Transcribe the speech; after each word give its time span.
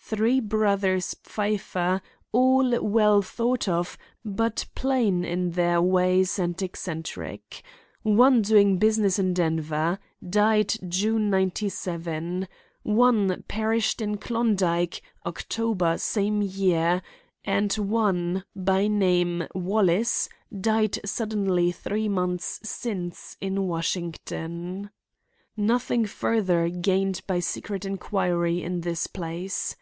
Three 0.00 0.40
brothers 0.40 1.14
Pfeiffer; 1.22 2.00
all 2.32 2.80
well 2.82 3.20
thought 3.20 3.68
of, 3.68 3.98
but 4.24 4.64
plain 4.74 5.22
in 5.22 5.50
their 5.50 5.82
ways 5.82 6.38
and 6.38 6.62
eccentric. 6.62 7.62
One 8.04 8.40
doing 8.40 8.78
business 8.78 9.18
in 9.18 9.34
Denver. 9.34 9.98
Died 10.26 10.72
June, 10.88 11.28
'97. 11.28 12.48
One 12.84 13.42
perished 13.48 14.00
in 14.00 14.16
Klondike, 14.16 15.02
October, 15.26 15.98
same 15.98 16.40
year; 16.40 17.02
and 17.44 17.70
one, 17.74 18.44
by 18.56 18.86
name 18.88 19.46
Wallace, 19.54 20.30
died 20.58 21.00
suddenly 21.04 21.70
three 21.70 22.08
months 22.08 22.60
since 22.64 23.36
in 23.42 23.66
Washington. 23.66 24.88
Nothing 25.54 26.06
further 26.06 26.70
gained 26.70 27.20
by 27.26 27.40
secret 27.40 27.84
inquiry 27.84 28.62
in 28.62 28.80
this 28.80 29.06
place. 29.06 29.76